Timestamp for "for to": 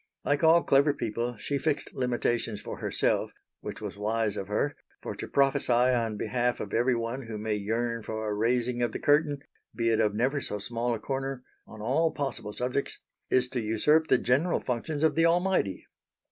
5.03-5.27